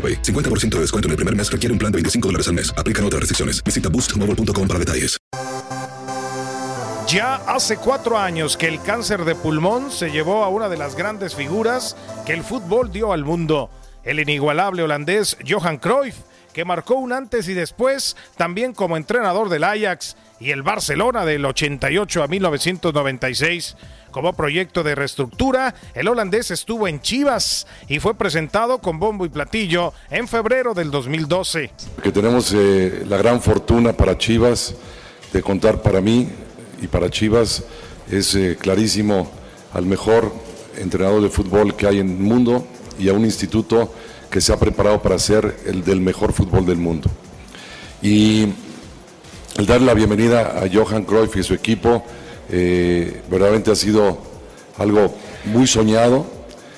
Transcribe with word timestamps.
AroPay. 0.00 0.22
50% 0.22 0.76
de 0.76 0.80
descuento 0.80 1.08
en 1.08 1.10
el 1.10 1.16
primer 1.16 1.36
mes 1.36 1.52
requiere 1.52 1.74
un 1.74 1.78
plan 1.78 1.92
de 1.92 1.96
25 1.96 2.28
dólares 2.28 2.48
al 2.48 2.54
mes. 2.54 2.72
Aplican 2.78 3.04
otras 3.04 3.20
restricciones. 3.20 3.62
Visita 3.62 3.90
boostmobile.com 3.90 4.66
para 4.66 4.78
detalles. 4.78 5.20
Ya 7.10 7.36
hace 7.48 7.76
cuatro 7.76 8.16
años 8.16 8.56
que 8.56 8.68
el 8.68 8.80
cáncer 8.80 9.24
de 9.24 9.34
pulmón 9.34 9.90
se 9.90 10.12
llevó 10.12 10.44
a 10.44 10.48
una 10.48 10.68
de 10.68 10.76
las 10.76 10.94
grandes 10.94 11.34
figuras 11.34 11.96
que 12.24 12.32
el 12.32 12.44
fútbol 12.44 12.92
dio 12.92 13.12
al 13.12 13.24
mundo, 13.24 13.68
el 14.04 14.20
inigualable 14.20 14.84
holandés 14.84 15.36
Johan 15.44 15.78
Cruyff, 15.78 16.14
que 16.52 16.64
marcó 16.64 16.94
un 16.94 17.12
antes 17.12 17.48
y 17.48 17.54
después 17.54 18.16
también 18.36 18.72
como 18.72 18.96
entrenador 18.96 19.48
del 19.48 19.64
Ajax 19.64 20.16
y 20.40 20.50
el 20.50 20.62
Barcelona 20.62 21.24
del 21.24 21.44
88 21.44 22.22
a 22.22 22.26
1996. 22.26 23.76
Como 24.10 24.32
proyecto 24.32 24.82
de 24.82 24.96
reestructura, 24.96 25.74
el 25.94 26.08
holandés 26.08 26.50
estuvo 26.50 26.88
en 26.88 27.00
Chivas 27.00 27.68
y 27.86 28.00
fue 28.00 28.16
presentado 28.16 28.78
con 28.78 28.98
bombo 28.98 29.24
y 29.24 29.28
platillo 29.28 29.92
en 30.10 30.26
febrero 30.26 30.74
del 30.74 30.90
2012. 30.90 31.70
Que 32.02 32.10
tenemos 32.10 32.52
eh, 32.52 33.04
la 33.06 33.18
gran 33.18 33.40
fortuna 33.40 33.92
para 33.92 34.18
Chivas 34.18 34.74
de 35.32 35.42
contar 35.42 35.80
para 35.80 36.00
mí 36.00 36.28
y 36.82 36.88
para 36.88 37.08
Chivas 37.08 37.62
es 38.10 38.34
eh, 38.34 38.56
clarísimo 38.60 39.30
al 39.72 39.86
mejor 39.86 40.32
entrenador 40.76 41.22
de 41.22 41.28
fútbol 41.28 41.76
que 41.76 41.86
hay 41.86 42.00
en 42.00 42.10
el 42.10 42.18
mundo 42.18 42.66
y 42.98 43.08
a 43.08 43.12
un 43.12 43.24
instituto 43.24 43.94
que 44.30 44.40
se 44.40 44.52
ha 44.52 44.58
preparado 44.58 45.02
para 45.02 45.18
ser 45.18 45.56
el 45.66 45.84
del 45.84 46.00
mejor 46.00 46.32
fútbol 46.32 46.64
del 46.64 46.76
mundo. 46.76 47.10
Y 48.00 48.44
el 49.56 49.66
darle 49.66 49.86
la 49.86 49.94
bienvenida 49.94 50.62
a 50.62 50.68
Johan 50.72 51.04
Cruyff 51.04 51.36
y 51.36 51.42
su 51.42 51.52
equipo 51.52 52.04
eh, 52.48 53.22
verdaderamente 53.28 53.70
ha 53.70 53.76
sido 53.76 54.18
algo 54.78 55.14
muy 55.44 55.66
soñado. 55.66 56.24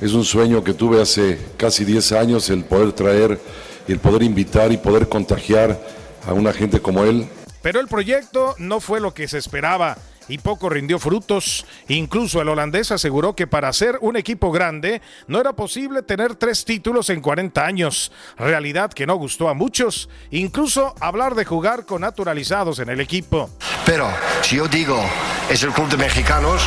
Es 0.00 0.12
un 0.12 0.24
sueño 0.24 0.64
que 0.64 0.74
tuve 0.74 1.00
hace 1.00 1.38
casi 1.56 1.84
10 1.84 2.12
años, 2.12 2.50
el 2.50 2.64
poder 2.64 2.92
traer, 2.92 3.40
el 3.86 3.98
poder 3.98 4.22
invitar 4.22 4.72
y 4.72 4.76
poder 4.76 5.08
contagiar 5.08 5.80
a 6.26 6.32
una 6.32 6.52
gente 6.52 6.80
como 6.80 7.04
él. 7.04 7.28
Pero 7.62 7.80
el 7.80 7.88
proyecto 7.88 8.54
no 8.58 8.80
fue 8.80 9.00
lo 9.00 9.14
que 9.14 9.28
se 9.28 9.38
esperaba 9.38 9.96
y 10.28 10.38
poco 10.38 10.68
rindió 10.68 10.98
frutos. 10.98 11.66
Incluso 11.88 12.40
el 12.40 12.48
holandés 12.48 12.90
aseguró 12.92 13.34
que 13.34 13.46
para 13.46 13.72
ser 13.72 13.98
un 14.00 14.16
equipo 14.16 14.50
grande 14.50 15.02
no 15.26 15.40
era 15.40 15.52
posible 15.52 16.02
tener 16.02 16.34
tres 16.36 16.64
títulos 16.64 17.10
en 17.10 17.20
40 17.20 17.64
años, 17.64 18.12
realidad 18.36 18.92
que 18.92 19.06
no 19.06 19.16
gustó 19.16 19.48
a 19.48 19.54
muchos, 19.54 20.08
incluso 20.30 20.94
hablar 21.00 21.34
de 21.34 21.44
jugar 21.44 21.86
con 21.86 22.02
naturalizados 22.02 22.78
en 22.78 22.88
el 22.88 23.00
equipo. 23.00 23.50
Pero 23.84 24.08
si 24.42 24.56
yo 24.56 24.68
digo 24.68 25.02
es 25.50 25.62
el 25.62 25.72
club 25.72 25.88
de 25.88 25.96
mexicanos, 25.96 26.62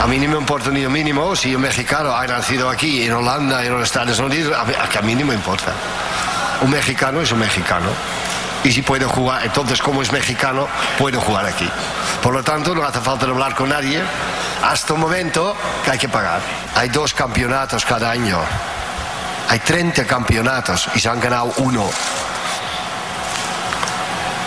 a 0.00 0.06
mí 0.06 0.18
no 0.18 0.28
me 0.28 0.38
importa 0.38 0.70
ni 0.70 0.82
lo 0.82 0.90
mínimo 0.90 1.34
si 1.36 1.54
un 1.54 1.62
mexicano 1.62 2.14
ha 2.14 2.26
nacido 2.26 2.68
aquí 2.68 3.02
en 3.02 3.12
Holanda, 3.12 3.64
en 3.64 3.72
los 3.72 3.84
Estados 3.84 4.18
Unidos, 4.18 4.54
a, 4.56 4.98
a 4.98 5.02
mí 5.02 5.14
no 5.14 5.26
me 5.26 5.34
importa. 5.34 5.72
Un 6.62 6.70
mexicano 6.70 7.20
es 7.20 7.32
un 7.32 7.40
mexicano 7.40 7.88
y 8.64 8.70
si 8.70 8.82
puedo 8.82 9.08
jugar, 9.08 9.44
entonces 9.44 9.80
como 9.82 10.02
es 10.02 10.12
mexicano, 10.12 10.68
puedo 10.98 11.20
jugar 11.20 11.46
aquí. 11.46 11.68
Por 12.22 12.32
lo 12.32 12.44
tanto, 12.44 12.74
no 12.74 12.84
hace 12.84 13.00
falta 13.00 13.26
hablar 13.26 13.54
con 13.54 13.68
nadie 13.68 14.00
hasta 14.62 14.94
un 14.94 15.00
momento 15.00 15.56
que 15.84 15.90
hay 15.90 15.98
que 15.98 16.08
pagar. 16.08 16.40
Hay 16.76 16.88
dos 16.88 17.12
campeonatos 17.14 17.84
cada 17.84 18.10
año. 18.12 18.38
Hay 19.48 19.58
30 19.58 20.06
campeonatos 20.06 20.88
y 20.94 21.00
se 21.00 21.08
han 21.08 21.20
ganado 21.20 21.52
uno. 21.58 21.90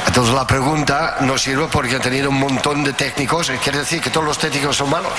Entonces 0.08 0.34
la 0.34 0.48
pregunta 0.48 1.18
no 1.22 1.38
sirve 1.38 1.68
porque 1.70 1.98
han 1.98 2.02
tenido 2.02 2.30
un 2.30 2.40
montón 2.40 2.86
de 2.86 2.94
técnicos. 2.94 3.52
¿Quiere 3.62 3.80
decir 3.80 4.02
que 4.02 4.10
todos 4.10 4.26
los 4.26 4.38
técnicos 4.38 4.78
son 4.78 4.90
malos? 4.90 5.12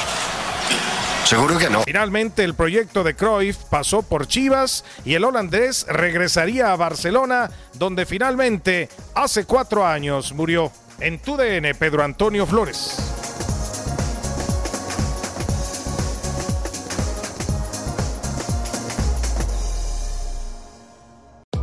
Seguro 1.27 1.59
que 1.59 1.69
no. 1.69 1.83
Finalmente, 1.83 2.43
el 2.45 2.55
proyecto 2.55 3.05
de 3.05 3.15
Cruyff 3.15 3.57
pasó 3.69 4.03
por 4.03 4.27
Chivas 4.27 4.85
y 5.05 5.13
el 5.15 5.25
holandés 5.25 5.85
regresaría 5.89 6.73
a 6.73 6.77
Barcelona, 6.77 7.51
donde 7.75 8.07
finalmente, 8.07 8.89
hace 9.15 9.45
cuatro 9.45 9.87
años, 9.87 10.33
murió. 10.33 10.73
En 11.01 11.19
tu 11.19 11.37
DN, 11.37 11.75
Pedro 11.75 12.03
Antonio 12.03 12.47
Flores. 12.47 13.16